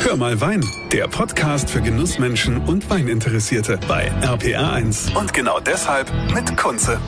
[0.00, 5.14] Hör mal Wein, der Podcast für Genussmenschen und Weininteressierte bei RPR1.
[5.18, 7.00] Und genau deshalb mit Kunze.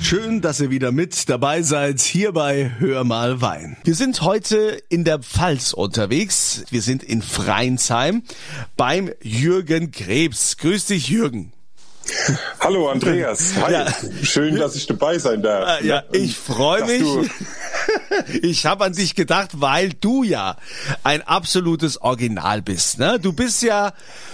[0.00, 3.76] Schön, dass ihr wieder mit dabei seid hier bei Hör mal Wein.
[3.84, 6.64] Wir sind heute in der Pfalz unterwegs.
[6.70, 8.22] Wir sind in Freinsheim
[8.76, 10.56] beim Jürgen Krebs.
[10.56, 11.52] Grüß dich, Jürgen.
[12.60, 13.72] Hallo Andreas, hi.
[13.72, 13.86] Ja.
[14.22, 15.80] Schön, dass ich dabei sein darf.
[15.80, 17.30] Äh, ja, ich freue mich.
[18.42, 20.56] ich habe an dich gedacht, weil du ja
[21.02, 22.98] ein absolutes Original bist.
[22.98, 23.18] Ne?
[23.20, 23.92] Du bist ja,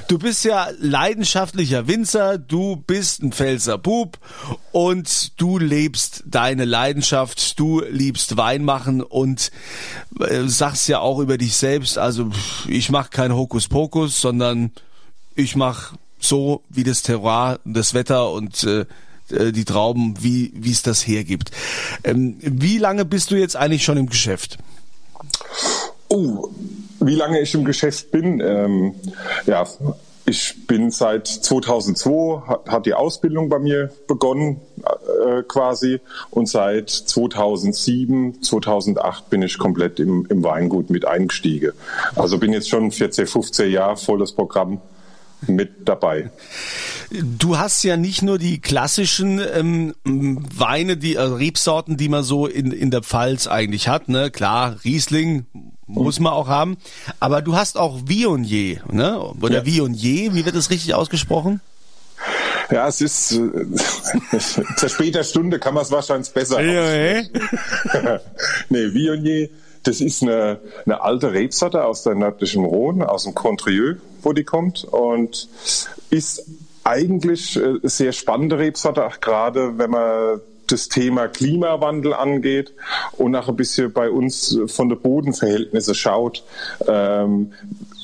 [0.09, 4.19] du bist ja leidenschaftlicher Winzer, du bist ein Pfälzer Bub
[4.73, 9.51] und du lebst deine Leidenschaft, du liebst Wein machen und
[10.21, 12.31] äh, sagst ja auch über dich selbst, also
[12.67, 14.73] ich mache kein Hokuspokus, sondern
[15.35, 18.87] ich mache so wie das Terroir, das Wetter und äh,
[19.31, 21.51] äh, die Trauben, wie wie es das hergibt.
[22.05, 24.59] Ähm, wie lange bist du jetzt eigentlich schon im Geschäft?
[26.09, 26.49] Oh,
[27.01, 28.41] wie lange ich im Geschäft bin?
[28.41, 28.95] Ähm,
[29.47, 29.67] ja,
[30.29, 36.01] ich bin seit 2002 hat, die Ausbildung bei mir begonnen äh, quasi
[36.31, 41.73] und seit 2007, 2008 bin ich komplett im, im Weingut mit eingestiegen.
[42.17, 44.81] Also bin jetzt schon 14, 15 Jahre volles Programm
[45.49, 46.31] mit dabei.
[47.11, 52.47] Du hast ja nicht nur die klassischen ähm, Weine, die äh, Rebsorten, die man so
[52.47, 54.31] in, in der Pfalz eigentlich hat, ne?
[54.31, 55.47] Klar, Riesling
[55.87, 56.77] muss man auch haben,
[57.21, 59.21] aber du hast auch Viognier, ne?
[59.41, 59.67] Oder ja.
[59.67, 61.61] Viognier, wie wird das richtig ausgesprochen?
[62.71, 64.39] Ja, es ist äh,
[64.77, 66.61] zur später Stunde kann man es wahrscheinlich besser.
[66.61, 67.23] Ja,
[68.69, 69.49] nee, Viognier
[69.87, 74.45] das ist eine, eine alte Rebsorte aus der nördlichen Rhone, aus dem Contrieux, wo die
[74.45, 75.49] kommt und
[76.11, 76.45] ist
[76.85, 82.73] eigentlich äh, sehr spannende Rebsorte, gerade wenn man das Thema Klimawandel angeht
[83.13, 86.43] und nach ein bisschen bei uns von der Bodenverhältnisse schaut.
[86.89, 87.53] Ähm,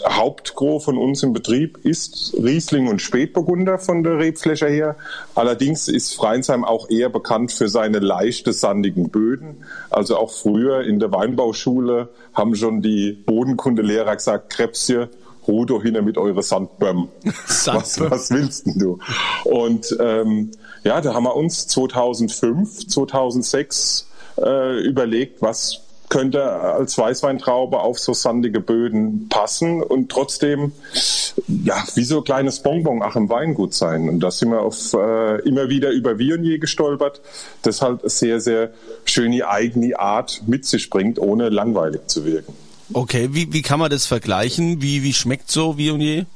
[0.08, 4.97] Hauptgros von uns im Betrieb ist Riesling und Spätburgunder von der Rebfläche her.
[5.34, 9.64] Allerdings ist Freinsheim auch eher bekannt für seine leichte sandigen Böden.
[9.91, 15.08] Also auch früher in der Weinbauschule haben schon die Bodenkundelehrer gesagt, Krebsje,
[15.46, 17.08] ruh doch hin mit eure Sandbömm.
[17.67, 18.98] was, was willst denn du?
[19.45, 20.51] Und ähm,
[20.85, 24.08] ja, da haben wir uns 2005, 2006
[24.39, 25.80] äh, überlegt, was
[26.12, 30.73] könnte als Weißweintraube auf so sandige Böden passen und trotzdem
[31.46, 34.11] ja wie so ein kleines Bonbon auch im Weingut sein.
[34.11, 37.23] Und da sind wir auf äh, immer wieder über Viognier gestolpert,
[37.62, 38.73] das halt sehr, sehr
[39.06, 42.52] schöne eigene Art mit sich bringt, ohne langweilig zu wirken.
[42.92, 44.83] Okay, wie, wie kann man das vergleichen?
[44.83, 46.27] Wie, wie schmeckt so Viognier?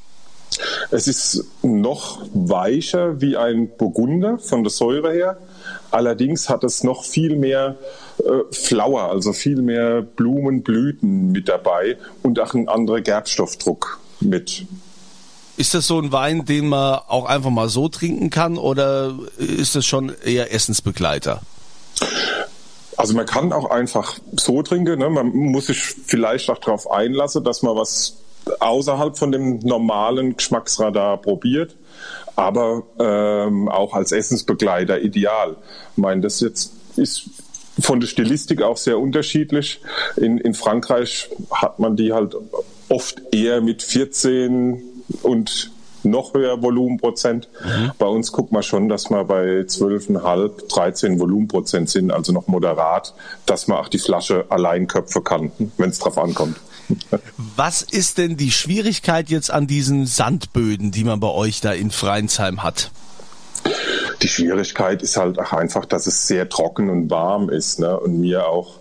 [0.90, 5.36] Es ist noch weicher wie ein Burgunder von der Säure her.
[5.90, 7.76] Allerdings hat es noch viel mehr
[8.18, 8.22] äh,
[8.52, 14.66] Flower, also viel mehr Blumenblüten mit dabei und auch ein anderer Gerbstoffdruck mit.
[15.56, 19.74] Ist das so ein Wein, den man auch einfach mal so trinken kann oder ist
[19.74, 21.40] das schon eher Essensbegleiter?
[22.98, 24.98] Also man kann auch einfach so trinken.
[24.98, 25.08] Ne?
[25.08, 28.16] Man muss sich vielleicht auch darauf einlassen, dass man was
[28.60, 31.76] außerhalb von dem normalen Geschmacksradar probiert,
[32.36, 35.56] aber ähm, auch als Essensbegleiter ideal.
[35.92, 37.30] Ich meine, das jetzt ist
[37.80, 39.80] von der Stilistik auch sehr unterschiedlich.
[40.16, 42.34] In, in Frankreich hat man die halt
[42.88, 44.82] oft eher mit 14
[45.22, 45.70] und
[46.02, 47.48] noch höher Volumenprozent.
[47.64, 47.92] Mhm.
[47.98, 53.14] Bei uns guckt man schon, dass wir bei 12,5, 13 Volumenprozent sind, also noch moderat,
[53.44, 56.56] dass man auch die Flasche allein köpfen kann, wenn es drauf ankommt.
[57.56, 61.90] Was ist denn die Schwierigkeit jetzt an diesen Sandböden, die man bei euch da in
[61.90, 62.90] Freinsheim hat?
[64.22, 67.98] Die Schwierigkeit ist halt auch einfach, dass es sehr trocken und warm ist ne?
[67.98, 68.80] und mir auch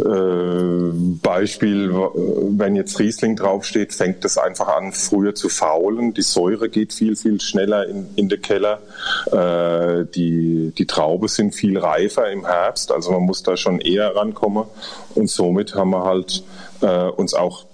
[0.00, 0.90] äh,
[1.22, 6.14] Beispiel, wenn jetzt Riesling draufsteht, fängt es einfach an, früher zu faulen.
[6.14, 8.80] Die Säure geht viel, viel schneller in, in den Keller.
[9.30, 14.14] Äh, die, die Traube sind viel reifer im Herbst, also man muss da schon eher
[14.16, 14.64] rankommen.
[15.14, 16.42] Und somit haben wir halt
[16.80, 17.66] äh, uns auch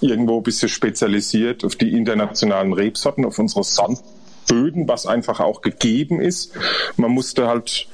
[0.00, 6.20] irgendwo ein bisschen spezialisiert auf die internationalen Rebsorten, auf unsere Sandböden, was einfach auch gegeben
[6.20, 6.52] ist.
[6.96, 7.88] Man musste halt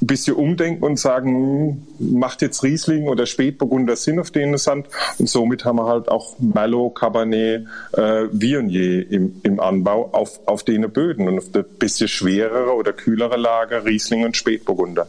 [0.00, 4.86] ein bisschen umdenken und sagen, macht jetzt Riesling oder Spätburgunder Sinn auf den Sand?
[5.18, 10.62] Und somit haben wir halt auch Merlot, Cabernet, äh, Viognier im, im Anbau auf, auf
[10.62, 15.06] den Böden und auf der bisschen schwerere oder kühlere Lager Riesling und Spätburgunder.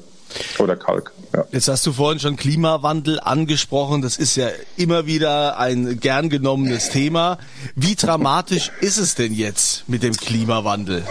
[0.59, 1.11] Oder Kalk.
[1.33, 1.45] Ja.
[1.51, 4.01] Jetzt hast du vorhin schon Klimawandel angesprochen.
[4.01, 7.39] Das ist ja immer wieder ein gern genommenes Thema.
[7.75, 11.03] Wie dramatisch ist es denn jetzt mit dem Klimawandel?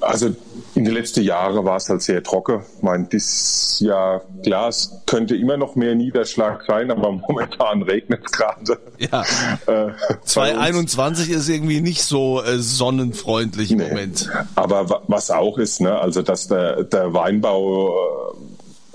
[0.00, 0.34] Also
[0.78, 2.62] In den letzten Jahren war es halt sehr trocken.
[2.76, 8.20] Ich meine, dieses Jahr, klar, es könnte immer noch mehr Niederschlag sein, aber momentan regnet
[8.24, 8.78] es gerade.
[8.98, 9.24] Ja.
[9.66, 9.90] Äh,
[10.22, 13.88] 2021 ist irgendwie nicht so äh, sonnenfreundlich im nee.
[13.88, 14.30] Moment.
[14.54, 17.88] Aber was auch ist, ne, also dass der, der Weinbau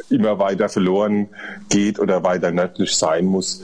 [0.09, 1.27] äh, immer weiter verloren
[1.67, 3.61] geht oder weiter nördlich sein muss,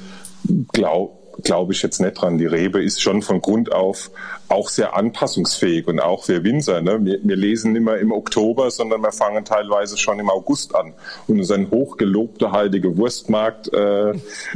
[0.73, 2.37] glaube glaube ich jetzt nicht dran.
[2.37, 4.11] Die Rebe ist schon von Grund auf
[4.49, 6.81] auch sehr anpassungsfähig und auch wir Winzer.
[6.81, 6.99] Ne?
[7.03, 10.93] Wir, wir lesen immer im Oktober, sondern wir fangen teilweise schon im August an.
[11.27, 14.13] Und unser hochgelobter heilige Wurstmarkt äh,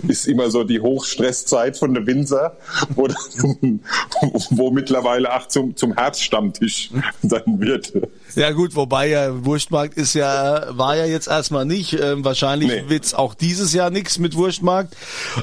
[0.08, 2.58] ist immer so die Hochstresszeit von der Winzer,
[2.96, 3.08] wo,
[4.50, 6.90] wo mittlerweile auch zum, zum Herzstammtisch
[7.22, 7.94] dann wird.
[8.36, 11.94] Ja gut, wobei ja Wurstmarkt ist ja, war ja jetzt erstmal nicht.
[12.00, 12.84] Ähm, wahrscheinlich nee.
[12.88, 14.96] wird's auch dieses Jahr nichts mit Wurstmarkt.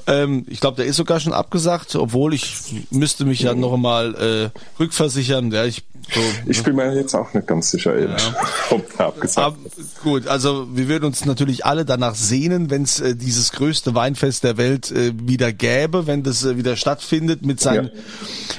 [0.06, 4.14] Ähm, ich glaube, der ist sogar schon abgesagt, obwohl ich müsste mich ja noch mal
[4.14, 5.52] äh, rückversichern.
[5.52, 8.32] Ja, ich so, ich bin mir jetzt auch nicht ganz sicher, ehrlich.
[8.68, 9.12] Ja.
[9.36, 9.56] Aber,
[10.02, 14.42] gut, also wir würden uns natürlich alle danach sehnen, wenn es äh, dieses größte Weinfest
[14.42, 17.92] der Welt äh, wieder gäbe, wenn das äh, wieder stattfindet mit seinen ja.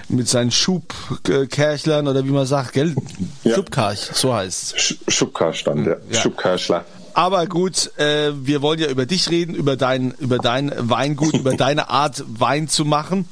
[0.07, 2.95] mit seinen Schubkerchlern oder wie man sagt, gell?
[3.43, 3.55] Ja.
[3.55, 5.95] Schubkarch, so heißt Sch Schubkarstand, ja.
[6.09, 6.21] ja.
[6.21, 6.85] Schubkarchler.
[7.13, 11.53] Aber gut, äh, wir wollen ja über dich reden, über dein, über dein Weingut, über
[11.57, 13.27] deine Art Wein zu machen.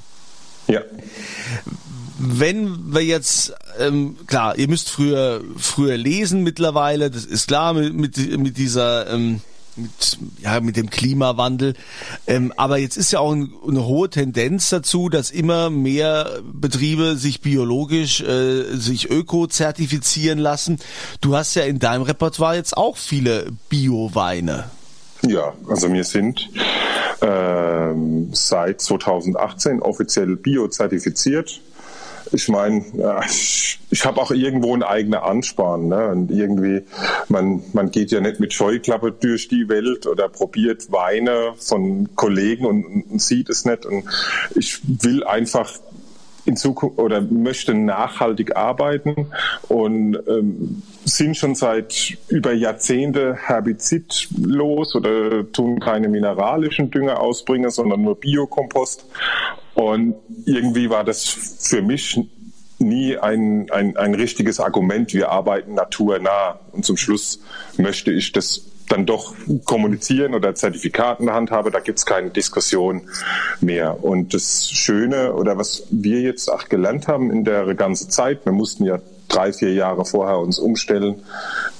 [0.68, 0.82] Ja
[2.20, 7.94] wenn wir jetzt, ähm, klar, ihr müsst früher, früher lesen mittlerweile, das ist klar mit,
[7.94, 9.42] mit, mit dieser, ähm,
[9.80, 11.74] mit, ja, mit dem Klimawandel.
[12.28, 17.16] Ähm, aber jetzt ist ja auch ein, eine hohe Tendenz dazu, dass immer mehr Betriebe
[17.16, 20.80] sich biologisch, äh, sich öko-zertifizieren lassen.
[21.22, 24.66] Du hast ja in deinem Repertoire jetzt auch viele Bio-Weine.
[25.28, 26.50] Ja, also wir sind
[27.22, 31.62] ähm, seit 2018 offiziell bio-zertifiziert
[32.32, 32.84] ich meine,
[33.28, 35.88] ich, ich habe auch irgendwo einen eigenen Ansparen.
[35.88, 36.08] Ne?
[36.10, 36.84] Und irgendwie,
[37.28, 42.66] man, man geht ja nicht mit Scheuklappe durch die Welt oder probiert Weine von Kollegen
[42.66, 43.86] und, und sieht es nicht.
[43.86, 44.06] Und
[44.56, 45.70] ich will einfach
[46.46, 49.28] in Zukunft oder möchte nachhaltig arbeiten
[49.68, 58.02] und ähm, sind schon seit über Jahrzehnte herbizidlos oder tun keine mineralischen Dünger ausbringen, sondern
[58.02, 59.06] nur Biokompost.
[59.80, 60.16] Und
[60.46, 62.20] irgendwie war das für mich
[62.80, 65.14] nie ein, ein, ein richtiges Argument.
[65.14, 66.60] Wir arbeiten naturnah.
[66.74, 67.40] Und zum Schluss
[67.78, 69.34] möchte ich das dann doch
[69.64, 73.04] kommunizieren oder Zertifikat in der Hand habe, da gibt es keine Diskussion
[73.62, 74.04] mehr.
[74.04, 78.52] Und das Schöne oder was wir jetzt auch gelernt haben in der ganzen Zeit, wir
[78.52, 79.00] mussten ja
[79.30, 81.22] drei, vier Jahre vorher uns umstellen,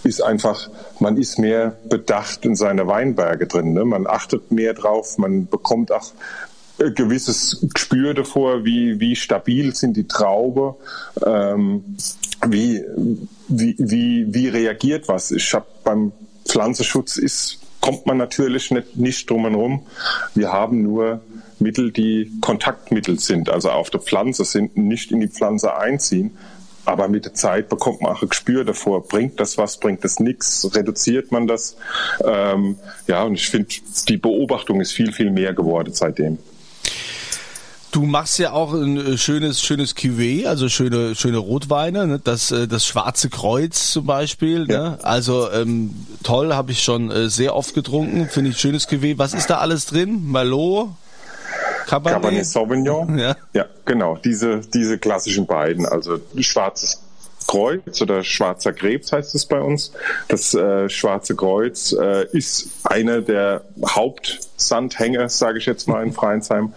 [0.06, 0.70] ist einfach,
[1.00, 3.74] man ist mehr bedacht in seine Weinberge drin.
[3.74, 3.84] Ne?
[3.84, 6.14] Man achtet mehr drauf, man bekommt auch
[6.82, 10.76] ein gewisses Gespür davor, wie, wie stabil sind die Traube,
[11.26, 11.98] ähm,
[12.48, 12.84] wie,
[13.48, 15.32] wie, wie, wie reagiert was.
[15.32, 16.12] Ich habe beim
[16.48, 19.86] Pflanzenschutz ist, kommt man natürlich nicht, nicht drum herum.
[20.36, 21.22] Wir haben nur
[21.60, 26.32] Mittel, die Kontaktmittel sind, also auf der Pflanze sind, nicht in die Pflanze einziehen.
[26.86, 30.20] Aber mit der Zeit bekommt man auch ein Gespür davor, bringt das was, bringt das
[30.20, 31.78] nichts, reduziert man das.
[32.24, 33.68] Ähm, ja, und ich finde,
[34.08, 36.40] die Beobachtung ist viel, viel mehr geworden seitdem.
[37.92, 42.20] Du machst ja auch ein äh, schönes, schönes Cuvée, also schöne, schöne Rotweine, ne?
[42.24, 44.66] das, äh, das Schwarze Kreuz zum Beispiel.
[44.66, 44.74] Ne?
[44.74, 44.90] Ja.
[44.92, 45.00] Ne?
[45.04, 49.18] Also ähm, toll, habe ich schon äh, sehr oft getrunken, finde ich schönes Cuvée.
[49.18, 50.32] Was ist da alles drin?
[50.32, 50.90] Merlot?
[51.88, 53.18] Cabernet, Cabernet Sauvignon.
[53.18, 53.36] Ja.
[53.54, 57.02] ja, genau, diese, diese klassischen beiden, also schwarzes
[57.48, 59.92] Kreuz oder Schwarzer Krebs heißt es bei uns.
[60.28, 66.74] Das äh, Schwarze Kreuz äh, ist einer der Hauptsandhänge, sage ich jetzt mal in Freinsheim.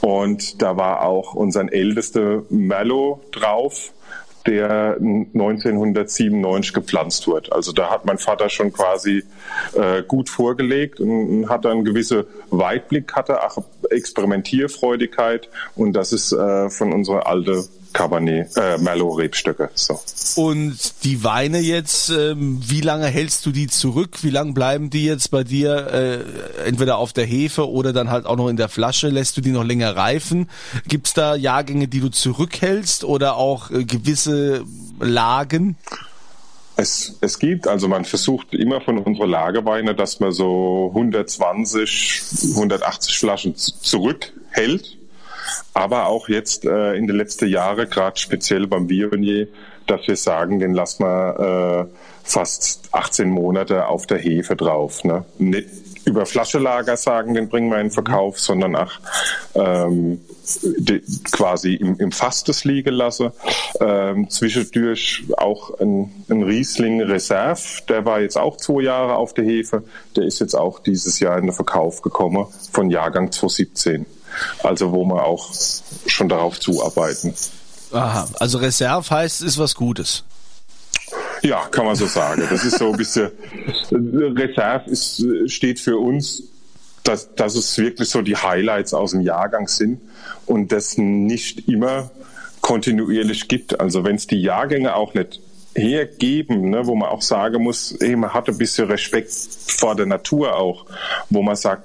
[0.00, 3.92] Und da war auch unser ältester Mellow drauf
[4.46, 7.52] der 1997 gepflanzt wurde.
[7.52, 9.24] Also da hat mein Vater schon quasi
[9.74, 16.70] äh, gut vorgelegt und hat dann gewisse Weitblick, hatte auch Experimentierfreudigkeit und das ist äh,
[16.70, 19.70] von unserer alte Cabernet, äh, Merlot Rebstöcke.
[19.74, 20.00] So.
[20.36, 24.22] Und die Weine jetzt, ähm, wie lange hältst du die zurück?
[24.22, 28.26] Wie lange bleiben die jetzt bei dir äh, entweder auf der Hefe oder dann halt
[28.26, 29.08] auch noch in der Flasche?
[29.08, 30.48] Lässt du die noch länger reifen?
[30.86, 34.64] Gibt es da Jahrgänge, die du zurückhältst oder auch äh, gewisse
[35.00, 35.76] Lagen?
[36.76, 42.22] Es, es gibt, also man versucht immer von unseren Lagerweine, dass man so 120,
[42.54, 44.97] 180 Flaschen zurückhält
[45.74, 49.48] aber auch jetzt äh, in den letzten Jahren, gerade speziell beim Viognier,
[49.86, 55.02] dass wir sagen, den lassen wir äh, fast 18 Monate auf der Hefe drauf.
[55.04, 55.24] Ne?
[55.38, 55.68] Nicht
[56.08, 58.92] über Flaschelager sagen, den bringen wir in Verkauf, sondern auch
[59.54, 60.20] ähm,
[60.62, 63.30] de, quasi im, im Fass das liegen lassen.
[63.80, 69.44] Ähm, zwischendurch auch ein, ein Riesling Reserve, der war jetzt auch zwei Jahre auf der
[69.44, 69.84] Hefe.
[70.16, 74.06] Der ist jetzt auch dieses Jahr in den Verkauf gekommen von Jahrgang 2017.
[74.62, 75.50] Also wo wir auch
[76.06, 77.34] schon darauf zuarbeiten.
[77.92, 80.24] Aha, also Reserve heißt, ist was Gutes.
[81.42, 82.42] Ja, kann man so sagen.
[82.50, 83.30] Das ist so ein bisschen,
[83.90, 86.42] Reserve ist, steht für uns,
[87.04, 90.00] dass, dass es wirklich so die Highlights aus dem Jahrgang sind
[90.46, 92.10] und das nicht immer
[92.60, 93.80] kontinuierlich gibt.
[93.80, 95.40] Also wenn es die Jahrgänge auch nicht
[95.74, 100.06] hergeben, ne, wo man auch sagen muss, hey, man hat ein bisschen Respekt vor der
[100.06, 100.86] Natur auch,
[101.30, 101.84] wo man sagt,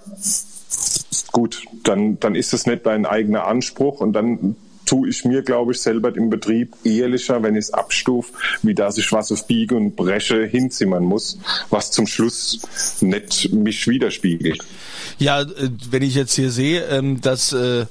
[1.31, 5.71] gut, dann, dann ist es nicht dein eigener Anspruch und dann tue ich mir, glaube
[5.71, 9.75] ich, selber im Betrieb ehrlicher, wenn ich es abstufe, wie dass ich was auf Biege
[9.75, 11.37] und Breche hinzimmern muss,
[11.69, 12.59] was zum Schluss
[13.01, 14.63] nicht mich widerspiegelt.
[15.19, 17.85] Ja, äh, wenn ich jetzt hier sehe, ähm, dass äh,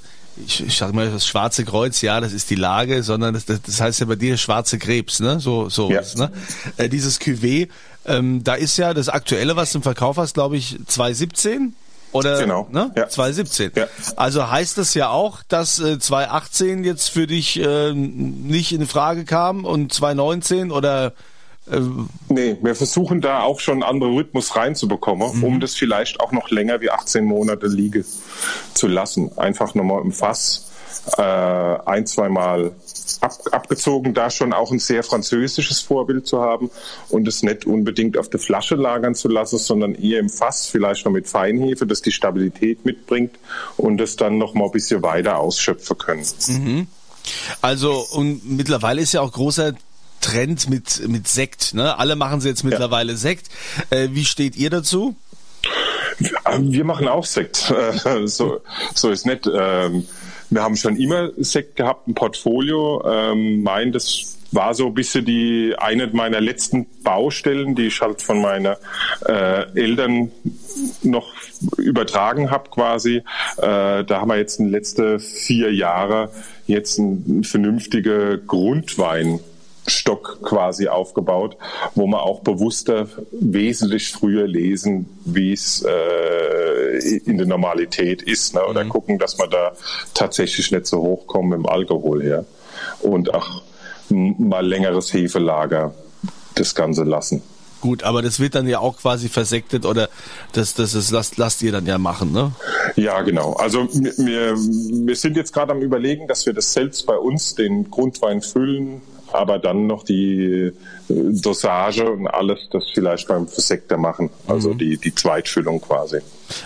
[0.45, 3.81] ich, ich sag mal das Schwarze Kreuz, ja, das ist die Lage, sondern das, das
[3.81, 5.39] heißt ja bei dir Schwarze Krebs, ne?
[5.39, 6.01] So, so ja.
[6.15, 6.31] ne?
[6.77, 7.67] Äh, dieses Cuvée,
[8.05, 11.75] ähm, da ist ja das Aktuelle, was du im Verkauf hast, glaube ich, 2017.
[12.13, 12.67] Oder genau.
[12.71, 12.91] ne?
[12.95, 13.09] ja.
[13.09, 13.71] 2017.
[13.75, 13.87] Ja.
[14.15, 19.25] Also heißt das ja auch, dass äh, 2018 jetzt für dich äh, nicht in Frage
[19.25, 21.13] kam und 2019 oder
[21.71, 21.79] äh,
[22.29, 25.43] Nee, wir versuchen da auch schon einen anderen Rhythmus reinzubekommen, mhm.
[25.43, 28.05] um das vielleicht auch noch länger wie 18 Monate liegen
[28.73, 29.37] zu lassen.
[29.37, 30.71] Einfach nochmal im Fass
[31.17, 32.71] äh, ein, zweimal
[33.21, 36.69] ab, abgezogen, da schon auch ein sehr französisches Vorbild zu haben
[37.09, 41.05] und es nicht unbedingt auf der Flasche lagern zu lassen, sondern eher im Fass, vielleicht
[41.05, 43.35] noch mit Feinhefe, das die Stabilität mitbringt
[43.77, 46.25] und es dann noch mal ein bisschen weiter ausschöpfen können.
[46.47, 46.87] Mhm.
[47.61, 49.73] Also und mittlerweile ist ja auch großer
[50.21, 51.73] Trend mit mit Sekt.
[51.73, 51.97] Ne?
[51.97, 53.17] Alle machen sie jetzt mittlerweile ja.
[53.17, 53.47] Sekt.
[53.89, 55.15] Äh, wie steht ihr dazu?
[56.59, 57.73] Wir machen auch Sekt.
[58.25, 58.61] so,
[58.93, 59.49] so ist nett.
[59.51, 60.07] Ähm,
[60.53, 63.03] wir haben schon immer Sekt gehabt, ein Portfolio.
[63.05, 68.21] Ähm, mein, das war so ein bisschen die eine meiner letzten Baustellen, die ich halt
[68.21, 68.75] von meinen
[69.25, 70.31] äh, Eltern
[71.01, 71.33] noch
[71.77, 73.17] übertragen habe quasi.
[73.57, 76.29] Äh, da haben wir jetzt in den letzten vier Jahren
[76.67, 79.39] jetzt einen vernünftigen Grundwein
[79.87, 81.57] Stock quasi aufgebaut,
[81.95, 86.62] wo man auch bewusster wesentlich früher lesen, wie es äh,
[87.03, 88.65] in der Normalität ist, ne?
[88.65, 88.89] oder mhm.
[88.89, 89.73] gucken, dass man da
[90.13, 92.45] tatsächlich nicht so hochkommen im Alkohol her
[93.01, 93.61] und auch
[94.09, 95.93] mal längeres Hefelager
[96.55, 97.41] das Ganze lassen.
[97.81, 100.07] Gut, aber das wird dann ja auch quasi versektet oder
[100.53, 102.53] das, das ist, lasst, lasst ihr dann ja machen, ne?
[102.95, 103.53] Ja, genau.
[103.55, 107.91] Also wir, wir sind jetzt gerade am überlegen, dass wir das selbst bei uns den
[107.91, 109.01] Grundwein füllen,
[109.33, 110.73] aber dann noch die äh,
[111.09, 114.77] Dosage und alles, das vielleicht beim Versekter machen, also mhm.
[114.77, 116.19] die, die Zweitfüllung quasi.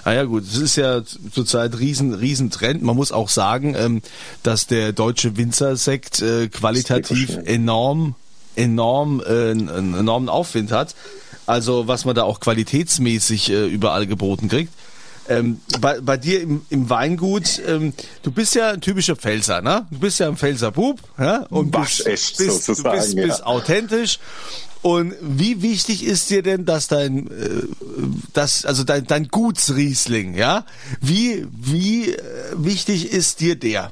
[0.04, 2.82] Ah ja gut, es ist ja zurzeit riesen riesen Trend.
[2.82, 4.02] Man muss auch sagen, ähm,
[4.44, 8.16] dass der deutsche Winzersekt äh, qualitativ enorm
[8.56, 10.96] enorm äh, einen enormen Aufwind hat.
[11.46, 14.74] Also was man da auch qualitätsmäßig überall geboten kriegt.
[15.30, 17.94] Ähm, bei, bei dir im, im Weingut, ähm,
[18.24, 19.86] du bist ja ein typischer Pfälzer, ne?
[19.92, 21.46] Du bist ja ein Pfälzer Bub, ja?
[21.50, 23.26] Und bist, echt, bist, sozusagen, du bist, ja.
[23.26, 24.20] bist authentisch.
[24.82, 27.64] Und wie wichtig ist dir denn, dass dein, äh,
[28.34, 30.66] das, also dein, dein Gutsriesling, ja?
[31.02, 32.22] Wie, wie äh,
[32.54, 33.92] wichtig ist dir der?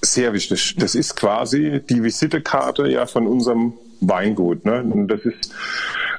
[0.00, 0.74] Sehr wichtig.
[0.78, 4.64] Das ist quasi die Visitekarte ja von unserem Weingut.
[4.64, 4.82] Ne?
[4.82, 5.52] Und das ist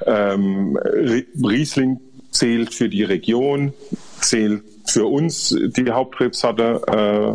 [0.06, 2.00] ähm, Riesling
[2.34, 3.72] zählt für die Region,
[4.20, 7.32] zählt für uns die Hauptrebsorte, äh,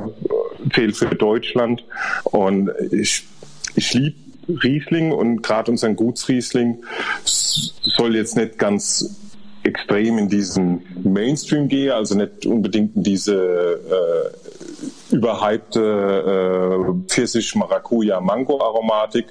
[0.76, 1.84] zählt für Deutschland.
[2.26, 3.24] Und ich,
[3.76, 4.18] ich liebe
[4.64, 6.84] Riesling und gerade unseren Gutsriesling
[7.24, 9.16] soll jetzt nicht ganz
[9.64, 14.32] extrem in diesen Mainstream gehen, also nicht unbedingt in diese äh,
[15.16, 16.78] überhypte äh,
[17.08, 19.26] Pfirsich-Maracuja-Mango-Aromatik,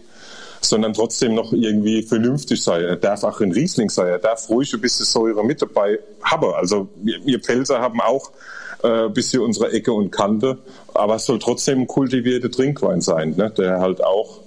[0.61, 2.83] sondern trotzdem noch irgendwie vernünftig sein.
[2.83, 6.53] Er darf auch ein Riesling sein, er darf ruhig ein bisschen Säure mit dabei haben.
[6.55, 8.33] Also wir, wir Pelzer haben auch
[8.83, 10.59] äh, bisschen unsere Ecke und Kante,
[10.95, 13.51] aber es soll trotzdem ein kultivierter Trinkwein sein, ne?
[13.51, 14.41] der halt auch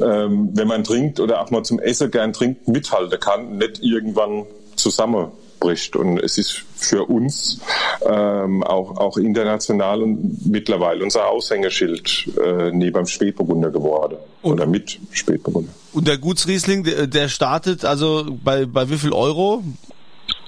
[0.00, 4.46] ähm, wenn man trinkt oder auch mal zum Essen gern trinkt, mithalten kann, nicht irgendwann
[4.76, 5.96] zusammen bricht.
[5.96, 7.60] Und es ist für uns
[8.06, 14.16] ähm, auch, auch international und mittlerweile unser Aushängeschild äh, neben Spätburgunder geworden.
[14.42, 15.72] Und, oder mit Spätburgunder.
[15.92, 19.62] Und der Gutsriesling, der, der startet also bei, bei wie viel Euro?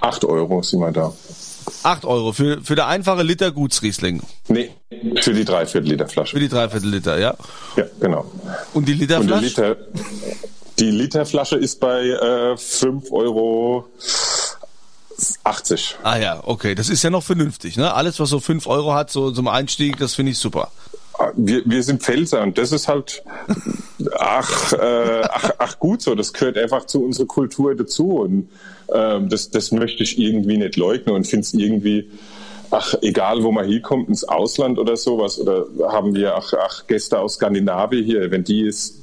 [0.00, 1.12] Acht Euro sind wir da.
[1.82, 4.22] Acht Euro für, für der einfache Liter Gutsriesling?
[4.48, 4.70] Nee,
[5.20, 6.36] für die Dreiviertel Liter Flasche.
[6.36, 7.36] Für die Dreiviertel Liter, ja.
[7.76, 8.30] Ja, genau.
[8.74, 9.34] Und die Literflasche?
[9.34, 9.76] Und Liter,
[10.78, 13.86] die Literflasche ist bei äh, 5 Euro
[15.44, 15.96] 80.
[16.02, 17.76] Ah ja, okay, das ist ja noch vernünftig.
[17.76, 17.92] Ne?
[17.92, 20.70] Alles, was so 5 Euro hat, so zum Einstieg, das finde ich super.
[21.36, 23.22] Wir, wir sind Pfälzer und das ist halt,
[24.18, 28.48] ach, äh, ach, ach gut so, das gehört einfach zu unserer Kultur dazu und
[28.92, 32.10] ähm, das, das möchte ich irgendwie nicht leugnen und finde es irgendwie,
[32.70, 37.18] ach, egal wo man hinkommt, ins Ausland oder sowas, oder haben wir ach, ach Gäste
[37.18, 39.00] aus Skandinavien hier, wenn die ist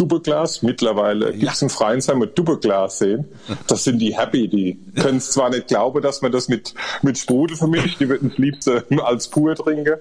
[0.00, 0.62] Doppelglas.
[0.62, 1.66] Mittlerweile gibt es ja.
[1.66, 3.26] in Freinsheim mit Doppelglas sehen.
[3.66, 4.48] Das sind die happy.
[4.48, 8.30] Die können es zwar nicht glauben, dass man das mit, mit Sprudel vermischt, die würden
[8.32, 9.96] es liebste als pur trinken.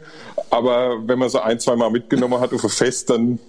[0.50, 3.39] Aber wenn man so ein, zwei Mal mitgenommen hat auf ein Fest, dann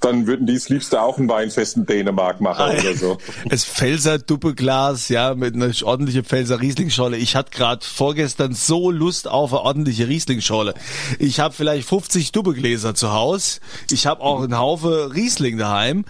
[0.00, 3.18] dann würden die es liebste auch ein Weinfest in Dänemark machen ah, oder so.
[3.48, 7.16] Das Pfälzer Doppelglas, ja, mit einer ordentlichen Pfälzer Rieslingscholle.
[7.16, 10.74] Ich hatte gerade vorgestern so Lust auf eine ordentliche Rieslingscholle.
[11.18, 13.60] Ich habe vielleicht 50 Doppelgläser zu Hause.
[13.90, 16.04] Ich habe auch einen Haufen Riesling daheim.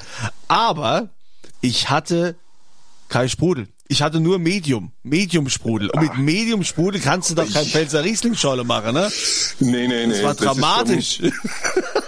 [0.49, 1.09] Aber
[1.61, 2.37] ich hatte
[3.09, 3.69] kein Sprudel.
[3.89, 5.91] Ich hatte nur Medium, Medium-Sprudel.
[5.91, 9.11] Und mit Medium-Sprudel kannst du doch kein Pfälzer Rieslingscholle machen, ne?
[9.59, 10.13] Nee, nee, nee.
[10.13, 11.21] Das war dramatisch.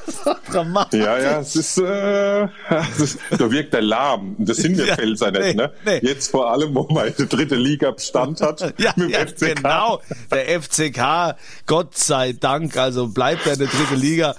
[0.50, 1.00] dramatisch.
[1.00, 4.36] Ja, ja, es ist, äh, da wirkt der Lahm.
[4.38, 5.72] Das sind wir ja, Pfälzer nicht, nee, ne?
[5.84, 6.00] Nee.
[6.02, 8.60] Jetzt vor allem, wo man eine dritte Liga Bestand hat.
[8.78, 9.56] ja, mit dem ja, FCK.
[9.56, 10.00] genau.
[10.30, 11.36] Der FCK,
[11.66, 14.34] Gott sei Dank, also bleibt er in der dritte Liga.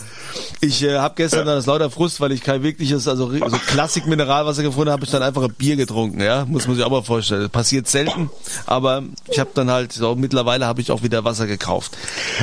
[0.62, 1.56] Ich äh, habe gestern ja.
[1.56, 5.44] das lauter Frust, weil ich kein wirkliches, also so Klassik-Mineralwasser gefunden habe, ich dann einfach
[5.44, 6.46] ein Bier getrunken, ja?
[6.46, 7.42] Muss man sich auch mal vorstellen.
[7.42, 8.30] Das passiert selten,
[8.66, 11.98] aber ich habe dann halt, so, mittlerweile habe ich auch wieder Wasser gekauft.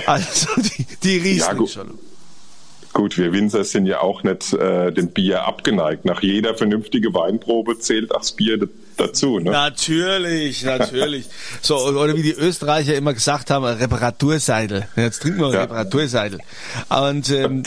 [0.06, 1.98] Also die, die Riesling ja, schon.
[2.92, 6.04] Gut, wir Winzer sind ja auch nicht äh, dem Bier abgeneigt.
[6.04, 8.58] Nach jeder vernünftigen Weinprobe zählt auch das Bier
[8.96, 9.38] dazu.
[9.38, 9.50] Ne?
[9.50, 11.26] Natürlich, natürlich.
[11.62, 14.88] so, oder wie die Österreicher immer gesagt haben, Reparaturseidel.
[14.96, 15.62] Jetzt trinken wir ja.
[15.62, 16.40] Reparaturseidel.
[16.88, 17.62] Und ähm,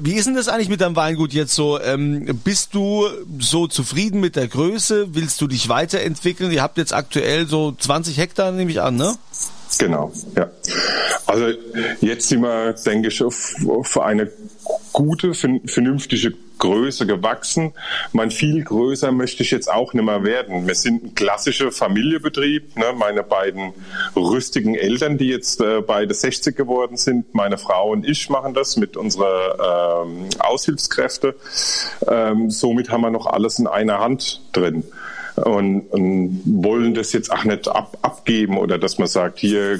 [0.00, 1.80] wie ist denn das eigentlich mit deinem Weingut jetzt so?
[1.80, 3.06] Ähm, bist du
[3.40, 5.14] so zufrieden mit der Größe?
[5.14, 6.52] Willst du dich weiterentwickeln?
[6.52, 9.16] Ihr habt jetzt aktuell so 20 Hektar, nehme ich an, ne?
[9.78, 10.50] Genau, ja.
[11.26, 11.46] Also
[12.00, 14.30] jetzt sind wir, denke ich, auf, auf eine
[14.92, 17.72] gute, vernünftige Größe gewachsen.
[18.12, 20.66] Mein viel größer möchte ich jetzt auch nicht mehr werden.
[20.66, 22.76] Wir sind ein klassischer Familienbetrieb.
[22.76, 22.86] Ne?
[22.96, 23.72] Meine beiden
[24.14, 28.76] rüstigen Eltern, die jetzt äh, beide 60 geworden sind, meine Frau und ich machen das
[28.76, 31.34] mit unserer ähm, Aushilfskräfte.
[32.08, 34.84] Ähm, somit haben wir noch alles in einer Hand drin
[35.36, 39.78] und, und wollen das jetzt auch nicht ab, abgeben oder dass man sagt, hier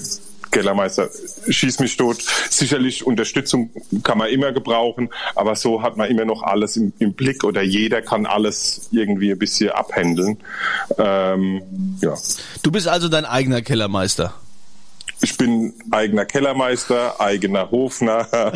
[0.55, 1.09] Kellermeister,
[1.49, 2.23] schieß mich tot.
[2.49, 3.71] Sicherlich Unterstützung
[4.05, 7.63] kann man immer gebrauchen, aber so hat man immer noch alles im, im Blick oder
[7.63, 10.39] jeder kann alles irgendwie ein bisschen abhändeln.
[10.97, 11.63] Ähm,
[12.01, 12.15] ja.
[12.63, 14.35] Du bist also dein eigener Kellermeister.
[15.25, 18.29] Ich bin eigener Kellermeister, eigener Hofner.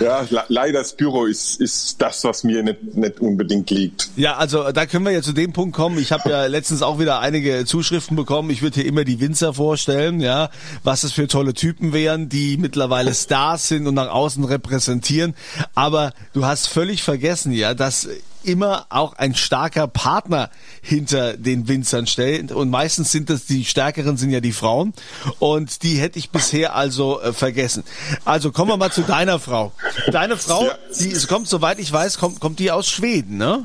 [0.00, 4.10] ja, leider das Büro ist, ist das, was mir nicht, nicht unbedingt liegt.
[4.14, 5.98] Ja, also da können wir ja zu dem Punkt kommen.
[5.98, 8.48] Ich habe ja letztens auch wieder einige Zuschriften bekommen.
[8.50, 10.50] Ich würde hier immer die Winzer vorstellen, ja,
[10.84, 15.34] was es für tolle Typen wären, die mittlerweile Stars sind und nach außen repräsentieren.
[15.74, 18.08] Aber du hast völlig vergessen, ja, dass
[18.44, 20.50] immer auch ein starker Partner
[20.82, 22.52] hinter den Winzern stellt.
[22.52, 24.92] Und meistens sind das die stärkeren sind ja die Frauen.
[25.38, 27.84] Und die hätte ich bisher also äh, vergessen.
[28.24, 29.72] Also kommen wir mal zu deiner Frau.
[30.10, 30.78] Deine Frau, ja.
[30.98, 33.64] die kommt, soweit ich weiß, kommt, kommt die aus Schweden, ne?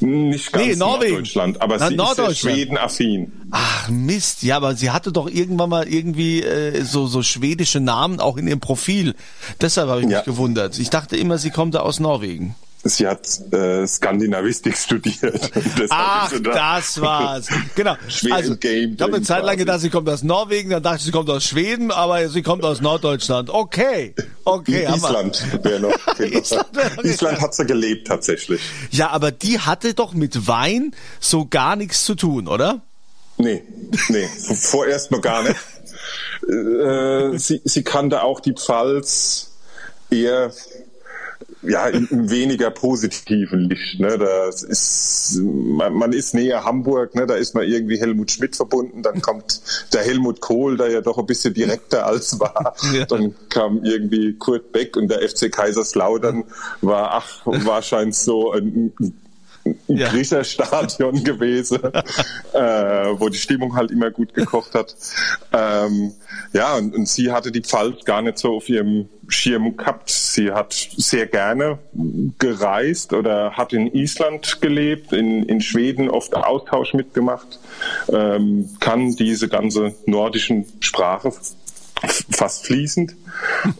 [0.00, 1.12] Nicht ganz nee, Norwegen.
[1.12, 3.32] Norddeutschland, aber Na, sie ist Schweden-affin.
[3.50, 8.20] Ach Mist, ja, aber sie hatte doch irgendwann mal irgendwie äh, so, so schwedische Namen
[8.20, 9.14] auch in ihrem Profil.
[9.60, 10.18] Deshalb habe ich ja.
[10.18, 10.78] mich gewundert.
[10.78, 12.54] Ich dachte immer, sie kommt da aus Norwegen.
[12.86, 15.50] Sie hat äh, Skandinavistik studiert.
[15.88, 17.48] Ach, da das war's.
[17.74, 17.96] Genau.
[18.30, 21.10] also, ich habe eine Zeit lang gedacht, sie kommt aus Norwegen, dann dachte ich, sie
[21.10, 23.48] kommt aus Schweden, aber sie kommt aus Norddeutschland.
[23.48, 24.86] Okay, okay.
[24.94, 25.94] Island wäre noch.
[26.16, 26.38] Genau.
[26.38, 28.60] Island, wär Island hat sie gelebt tatsächlich.
[28.90, 32.82] Ja, aber die hatte doch mit Wein so gar nichts zu tun, oder?
[33.38, 33.64] Nee,
[34.08, 35.56] nee, vorerst noch gar nicht.
[36.48, 39.50] äh, sie, sie kannte auch die Pfalz
[40.10, 40.52] eher
[41.66, 44.00] ja, im weniger positiven Licht.
[44.00, 44.18] Ne?
[44.18, 47.26] Das ist, man, man, ist näher Hamburg, ne?
[47.26, 49.60] da ist man irgendwie Helmut Schmidt verbunden, dann kommt
[49.92, 52.74] der Helmut Kohl, der ja doch ein bisschen direkter als war.
[52.92, 53.06] Ja.
[53.06, 56.44] Dann kam irgendwie Kurt Beck und der FC Kaiserslautern
[56.80, 58.92] war, ach, wahrscheinlich so ein ein
[59.88, 60.08] ja.
[60.08, 61.82] Griecherstadion gewesen,
[62.52, 62.58] äh,
[63.18, 64.94] wo die Stimmung halt immer gut gekocht hat.
[65.52, 66.12] Ähm,
[66.52, 70.10] ja, und, und sie hatte die Pfalz gar nicht so auf ihrem Schirm gehabt.
[70.10, 71.78] Sie hat sehr gerne
[72.38, 77.58] gereist oder hat in Island gelebt, in, in Schweden oft Austausch mitgemacht,
[78.12, 81.32] ähm, kann diese ganze nordischen Sprache
[82.30, 83.14] fast fließend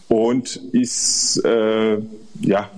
[0.07, 1.97] und ist äh,
[2.41, 2.69] ja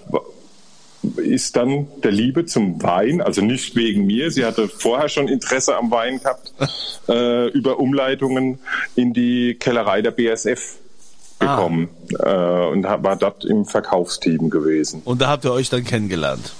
[1.18, 5.76] ist dann der Liebe zum Wein, also nicht wegen mir, sie hatte vorher schon Interesse
[5.76, 6.54] am Wein gehabt,
[7.10, 8.60] äh, über Umleitungen
[8.96, 10.76] in die Kellerei der BSF
[11.40, 11.90] gekommen
[12.20, 12.66] ah.
[12.66, 15.02] äh, und war dort im Verkaufsteam gewesen.
[15.06, 16.54] Und da habt ihr euch dann kennengelernt?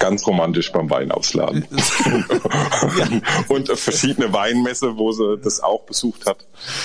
[0.00, 1.64] Ganz romantisch beim Wein ausladen.
[1.70, 3.06] ja.
[3.46, 6.38] Und verschiedene Weinmesse, wo sie das auch besucht hat.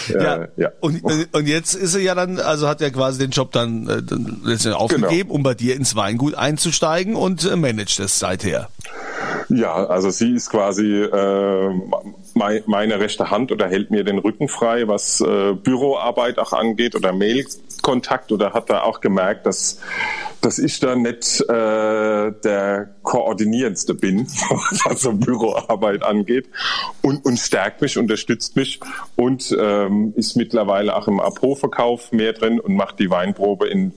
[0.09, 0.35] Ja.
[0.35, 0.71] Äh, ja.
[0.81, 4.03] Und, und jetzt ist sie ja dann, also hat er quasi den Job dann, äh,
[4.03, 5.33] dann letztendlich aufgegeben, genau.
[5.33, 8.69] um bei dir ins Weingut einzusteigen und äh, managt es seither.
[9.49, 11.69] Ja, also sie ist quasi äh,
[12.33, 17.13] meine rechte Hand oder hält mir den Rücken frei, was äh, Büroarbeit auch angeht oder
[17.13, 19.79] Mailkontakt oder hat da auch gemerkt, dass
[20.45, 24.27] dass ich da nicht äh, der koordinierendste bin,
[24.85, 26.49] was so Büroarbeit angeht.
[27.01, 28.81] Und, und stärkt mich, unterstützt mich
[29.15, 33.93] und ähm, ist mittlerweile auch im Apo-Verkauf mehr drin und macht die Weinprobe in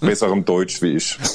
[0.00, 1.16] besserem Deutsch wie ich.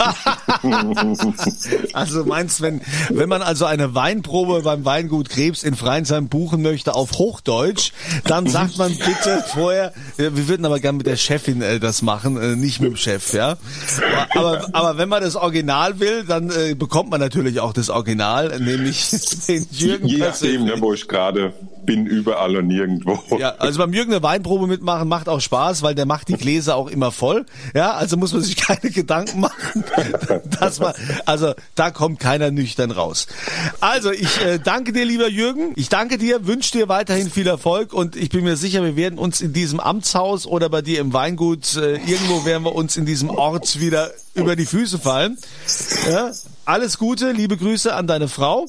[1.94, 6.96] also meinst, wenn, wenn man also eine Weinprobe beim Weingut Krebs in Freinsheim buchen möchte
[6.96, 7.92] auf Hochdeutsch,
[8.26, 12.38] dann sagt man bitte vorher, wir würden aber gerne mit der Chefin äh, das machen,
[12.38, 13.58] äh, nicht mit dem Chef, ja.
[14.36, 18.60] Aber, aber wenn man das Original will, dann äh, bekommt man natürlich auch das Original,
[18.60, 19.10] nämlich
[19.48, 21.54] den Jürgen Je nachdem, ne, wo ich gerade
[21.86, 23.20] bin überall und nirgendwo.
[23.38, 26.76] Ja, also beim Jürgen eine Weinprobe mitmachen macht auch Spaß, weil der macht die Gläser
[26.76, 27.46] auch immer voll.
[27.74, 29.84] Ja, also muss man sich keine Gedanken machen,
[30.60, 30.94] dass man,
[31.26, 33.28] also da kommt keiner nüchtern raus.
[33.80, 35.74] Also ich äh, danke dir, lieber Jürgen.
[35.76, 39.18] Ich danke dir, wünsche dir weiterhin viel Erfolg und ich bin mir sicher, wir werden
[39.18, 43.06] uns in diesem Amtshaus oder bei dir im Weingut äh, irgendwo werden wir uns in
[43.06, 45.38] diesem Ort wieder über die Füße fallen.
[46.10, 46.32] Ja,
[46.66, 48.68] alles Gute, liebe Grüße an deine Frau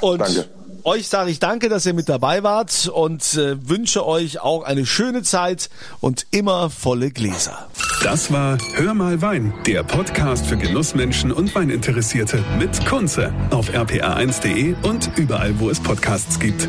[0.00, 0.48] und Danke.
[0.86, 4.84] Euch sage ich danke, dass ihr mit dabei wart und äh, wünsche euch auch eine
[4.84, 5.70] schöne Zeit
[6.00, 7.68] und immer volle Gläser.
[8.02, 14.74] Das war Hör mal Wein, der Podcast für Genussmenschen und Weininteressierte mit Kunze auf rpa1.de
[14.82, 16.68] und überall, wo es Podcasts gibt.